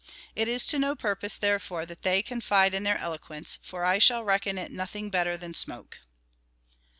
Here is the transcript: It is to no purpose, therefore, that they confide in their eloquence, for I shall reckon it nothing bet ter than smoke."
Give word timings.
It 0.35 0.47
is 0.47 0.65
to 0.65 0.79
no 0.79 0.95
purpose, 0.95 1.37
therefore, 1.37 1.85
that 1.85 2.01
they 2.01 2.23
confide 2.23 2.73
in 2.73 2.81
their 2.81 2.97
eloquence, 2.97 3.59
for 3.61 3.85
I 3.85 3.99
shall 3.99 4.23
reckon 4.23 4.57
it 4.57 4.71
nothing 4.71 5.11
bet 5.11 5.27
ter 5.27 5.37
than 5.37 5.53
smoke." 5.53 5.99